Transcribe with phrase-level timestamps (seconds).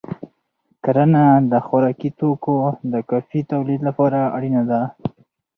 [0.83, 2.55] کرنه د خوراکي توکو
[2.93, 4.81] د کافی تولید لپاره اړینه ده.